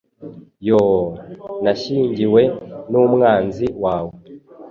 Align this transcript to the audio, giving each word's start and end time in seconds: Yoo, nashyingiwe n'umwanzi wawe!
Yoo, 0.67 1.05
nashyingiwe 1.63 2.41
n'umwanzi 2.91 3.65
wawe! 3.83 4.13